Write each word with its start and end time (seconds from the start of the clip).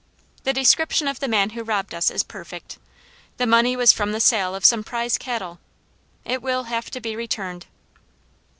The 0.45 0.51
description 0.53 1.07
of 1.07 1.19
the 1.19 1.27
man 1.27 1.51
who 1.51 1.61
robbed 1.61 1.93
us 1.93 2.09
is 2.09 2.23
perfect. 2.23 2.79
The 3.37 3.45
money 3.45 3.75
was 3.75 3.91
from 3.91 4.13
the 4.13 4.19
sale 4.19 4.55
of 4.55 4.65
some 4.65 4.83
prize 4.83 5.15
cattle. 5.19 5.59
It 6.25 6.41
will 6.41 6.63
have 6.63 6.89
to 6.89 6.99
be 6.99 7.15
returned." 7.15 7.67